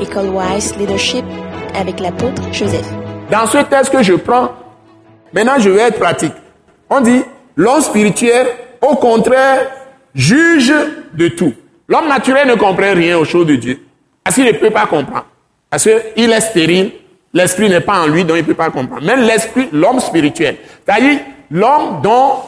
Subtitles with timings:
[0.00, 1.24] École Wise Leadership
[1.74, 2.86] avec l'apôtre Joseph.
[3.30, 4.50] Dans ce texte que je prends,
[5.32, 6.32] maintenant je vais être pratique.
[6.88, 7.22] On dit,
[7.56, 8.46] l'homme spirituel,
[8.80, 9.70] au contraire,
[10.14, 10.72] juge
[11.14, 11.52] de tout.
[11.88, 13.80] L'homme naturel ne comprend rien aux choses de Dieu.
[14.22, 15.26] Parce qu'il ne peut pas comprendre.
[15.70, 16.92] Parce qu'il est stérile,
[17.32, 19.04] l'esprit n'est pas en lui, donc il ne peut pas comprendre.
[19.04, 21.20] Même l'esprit, l'homme spirituel, c'est-à-dire
[21.50, 22.40] l'homme dont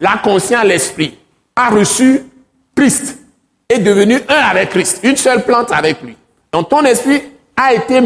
[0.00, 1.18] la conscience, l'esprit,
[1.56, 2.22] a reçu
[2.76, 3.18] Christ,
[3.68, 6.16] est devenu un avec Christ, une seule plante avec lui.
[6.54, 7.20] Donc ton esprit
[7.56, 8.00] a été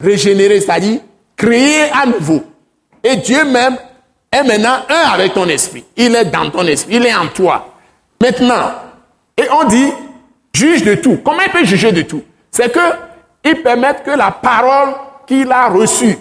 [0.00, 1.00] régénéré, c'est-à-dire
[1.36, 2.42] créé à nouveau.
[3.02, 3.76] Et Dieu même
[4.32, 5.84] est maintenant un avec ton esprit.
[5.94, 7.74] Il est dans ton esprit, il est en toi.
[8.22, 8.70] Maintenant,
[9.36, 9.92] et on dit,
[10.54, 11.18] juge de tout.
[11.22, 12.22] Comment il peut juger de tout?
[12.50, 12.80] C'est que
[13.44, 14.94] il permet que la parole
[15.26, 16.16] qu'il a reçue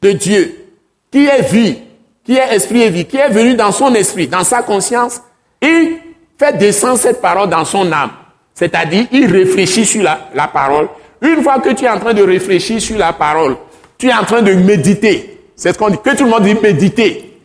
[0.00, 0.64] de Dieu,
[1.10, 1.76] qui est vie,
[2.24, 5.20] qui est esprit et vie, qui est venue dans son esprit, dans sa conscience,
[5.60, 5.98] il
[6.38, 8.12] fait descendre cette parole dans son âme.
[8.54, 10.88] C'est-à-dire, il réfléchit sur la, parole.
[11.20, 13.56] Une fois que tu es en train de réfléchir sur la parole,
[13.98, 15.40] tu es en train de méditer.
[15.56, 15.98] C'est ce qu'on dit.
[16.02, 17.40] Que tout le monde dit méditer.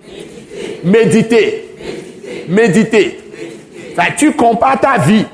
[0.84, 1.70] Méditer.
[2.50, 3.20] Méditer.
[3.96, 4.16] méditer.
[4.18, 5.26] tu compares ta vie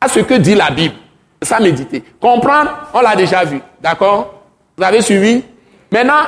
[0.00, 0.94] à ce que dit la Bible.
[1.42, 2.02] Ça méditer.
[2.20, 3.60] Comprendre, on l'a déjà vu.
[3.80, 4.42] D'accord?
[4.76, 5.42] Vous avez suivi?
[5.90, 6.22] Maintenant,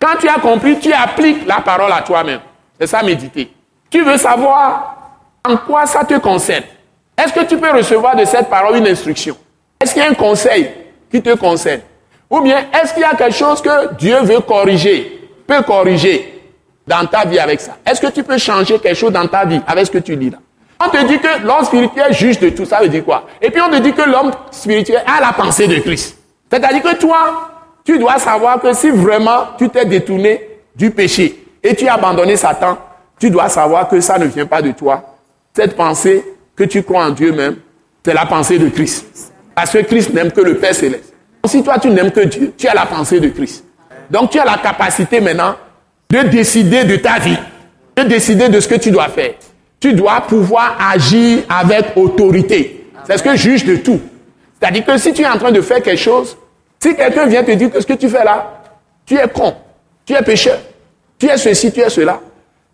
[0.00, 2.40] quand tu as compris, tu appliques la parole à toi-même.
[2.78, 3.50] C'est ça méditer.
[3.90, 4.96] Tu veux savoir
[5.44, 6.64] en quoi ça te concerne.
[7.18, 9.36] Est-ce que tu peux recevoir de cette parole une instruction?
[9.80, 10.70] Est-ce qu'il y a un conseil
[11.10, 11.80] qui te concerne?
[12.30, 16.42] Ou bien est-ce qu'il y a quelque chose que Dieu veut corriger, peut corriger
[16.86, 17.76] dans ta vie avec ça?
[17.84, 20.30] Est-ce que tu peux changer quelque chose dans ta vie avec ce que tu lis
[20.30, 20.38] là?
[20.80, 23.26] On te dit que l'homme spirituel juge de tout, ça veut dire quoi?
[23.42, 26.16] Et puis on te dit que l'homme spirituel a la pensée de Christ.
[26.48, 27.50] C'est-à-dire que toi,
[27.84, 32.36] tu dois savoir que si vraiment tu t'es détourné du péché et tu as abandonné
[32.36, 32.78] Satan,
[33.18, 35.02] tu dois savoir que ça ne vient pas de toi.
[35.52, 36.24] Cette pensée
[36.58, 37.56] que tu crois en Dieu même,
[38.04, 39.32] c'est la pensée de Christ.
[39.54, 41.14] Parce que Christ n'aime que le Père céleste.
[41.46, 43.64] Si toi tu n'aimes que Dieu, tu as la pensée de Christ.
[44.10, 45.54] Donc tu as la capacité maintenant
[46.10, 47.38] de décider de ta vie,
[47.96, 49.34] de décider de ce que tu dois faire.
[49.80, 52.86] Tu dois pouvoir agir avec autorité.
[53.04, 54.00] C'est ce que juge de tout.
[54.60, 56.36] C'est-à-dire que si tu es en train de faire quelque chose,
[56.80, 58.62] si quelqu'un vient te dire que ce que tu fais là,
[59.06, 59.54] tu es con,
[60.04, 60.58] tu es pécheur,
[61.18, 62.20] tu es ceci, tu es cela.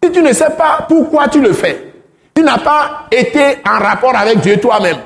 [0.03, 1.94] Si tu ne sais pas pourquoi tu le fais,
[2.34, 4.99] tu n'as pas été en rapport avec Dieu toi-même.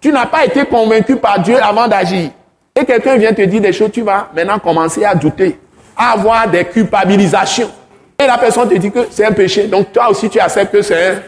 [0.00, 2.30] Tu n'as pas été convaincu par Dieu avant d'agir.
[2.76, 5.58] Et quelqu'un vient te dire des choses, tu vas maintenant commencer à douter,
[5.96, 7.70] à avoir des culpabilisations.
[8.18, 9.66] Et la personne te dit que c'est un péché.
[9.66, 11.22] Donc toi aussi, tu acceptes que c'est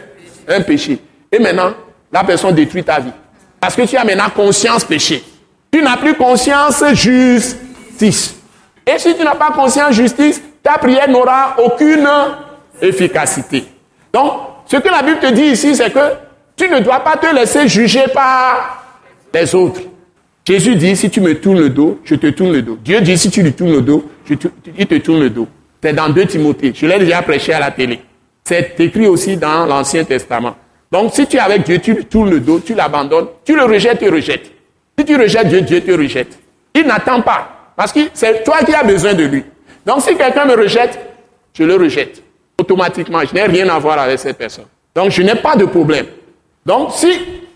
[0.47, 0.99] un, péché.
[1.31, 1.73] Et maintenant,
[2.11, 3.11] la personne détruit ta vie.
[3.59, 5.23] Parce que tu as maintenant conscience péché.
[5.71, 8.35] Tu n'as plus conscience justice.
[8.85, 12.07] Et si tu n'as pas conscience justice, ta prière n'aura aucune
[12.81, 13.65] efficacité.
[14.13, 14.33] Donc,
[14.67, 15.99] ce que la Bible te dit ici, c'est que
[16.55, 18.83] tu ne dois pas te laisser juger par
[19.33, 19.81] les autres.
[20.45, 22.77] Jésus dit, si tu me tournes le dos, je te tourne le dos.
[22.81, 24.37] Dieu dit, si tu lui tournes le dos, il
[24.87, 25.47] te tourne le dos.
[25.81, 26.73] C'est dans 2 Timothée.
[26.73, 28.01] Je l'ai déjà prêché à la télé.
[28.43, 30.55] C'est écrit aussi dans l'Ancien Testament.
[30.91, 33.63] Donc, si tu es avec Dieu, tu lui tournes le dos, tu l'abandonnes, tu le
[33.63, 34.51] rejettes, tu rejettes.
[34.97, 36.39] Si tu rejettes Dieu, Dieu te rejette.
[36.73, 37.73] Il n'attend pas.
[37.75, 39.43] Parce que c'est toi qui as besoin de lui.
[39.85, 40.97] Donc, si quelqu'un me rejette,
[41.53, 42.23] je le rejette
[42.67, 44.65] automatiquement, je n'ai rien à voir avec cette personne.
[44.93, 46.07] Donc, je n'ai pas de problème.
[46.65, 47.07] Donc, si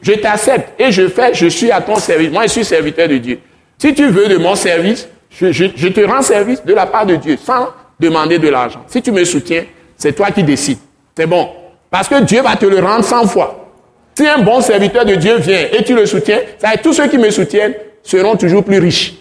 [0.02, 3.18] je t'accepte et je fais, je suis à ton service, moi je suis serviteur de
[3.18, 3.40] Dieu.
[3.78, 7.38] Si tu veux de mon service, je, te rends service de la part de Dieu
[7.44, 7.68] sans
[8.00, 8.84] demander de l'argent.
[8.88, 9.66] Si tu me soutiens,
[9.98, 10.80] c'est toi qui décides.
[11.16, 11.50] C'est bon.
[11.90, 13.70] Parce que Dieu va te le rendre 100 fois.
[14.18, 17.18] Si un bon serviteur de Dieu vient et tu le soutiens, ça tous ceux qui
[17.18, 17.74] me soutiennent
[18.04, 19.14] seront toujours plus riches.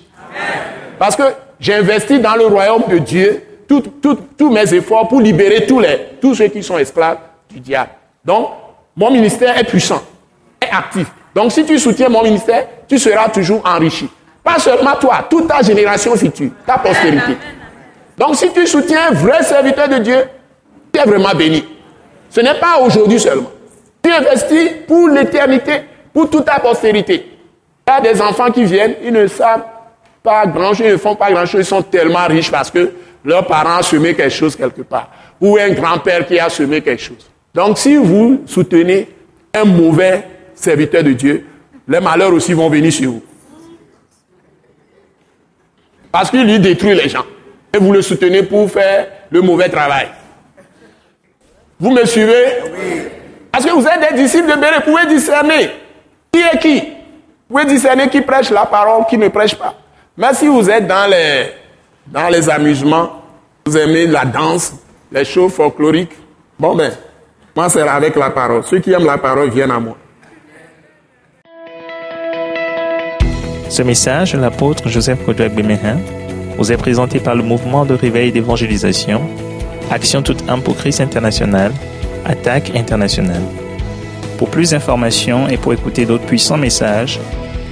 [0.98, 1.24] Parce que
[1.58, 3.42] j'investis dans le royaume de Dieu
[4.36, 7.90] tous mes efforts pour libérer tous, les, tous ceux qui sont esclaves du diable.
[8.24, 8.48] Donc,
[8.96, 10.02] mon ministère est puissant,
[10.60, 11.06] est actif.
[11.34, 14.08] Donc, si tu soutiens mon ministère, tu seras toujours enrichi.
[14.42, 17.36] Pas seulement toi, toute ta génération future, ta postérité.
[18.18, 20.24] Donc, si tu soutiens un vrai serviteur de Dieu,
[20.92, 21.64] tu es vraiment béni.
[22.28, 23.50] Ce n'est pas aujourd'hui seulement.
[24.02, 25.82] Tu investis pour l'éternité,
[26.12, 27.26] pour toute ta postérité.
[27.86, 29.64] Il y a des enfants qui viennent, ils ne savent
[30.22, 32.92] pas grand-chose, ils ne font pas grand-chose, ils sont tellement riches parce que
[33.24, 37.02] leurs parents ont semé quelque chose quelque part, ou un grand-père qui a semé quelque
[37.02, 37.30] chose.
[37.54, 39.08] Donc si vous soutenez
[39.54, 40.24] un mauvais
[40.54, 41.46] serviteur de Dieu,
[41.88, 43.22] les malheurs aussi vont venir sur vous.
[46.12, 47.24] Parce qu'il lui détruit les gens.
[47.72, 50.08] Et vous le soutenez pour faire le mauvais travail.
[51.78, 52.44] Vous me suivez?
[53.50, 55.70] Parce que vous êtes des disciples de Béré, vous pouvez discerner
[56.32, 56.80] qui est qui.
[57.48, 59.74] Vous pouvez discerner qui prêche la parole, qui ne prêche pas.
[60.20, 61.46] Mais si vous êtes dans les
[62.06, 63.22] dans les amusements,
[63.64, 64.74] vous aimez la danse,
[65.10, 66.12] les shows folkloriques.
[66.58, 66.92] Bon ben,
[67.56, 68.62] moi c'est avec la parole.
[68.64, 69.96] Ceux qui aiment la parole viennent à moi.
[73.70, 75.96] Ce message, l'apôtre Joseph Kodouak Bemehin,
[76.58, 79.22] vous est présenté par le mouvement de réveil d'évangélisation,
[79.90, 81.72] Action toute âme pour Christ international,
[82.26, 83.42] Attaque internationale.
[84.36, 87.18] Pour plus d'informations et pour écouter d'autres puissants messages,